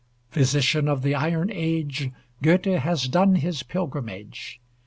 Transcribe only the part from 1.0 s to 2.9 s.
the iron age, Goethe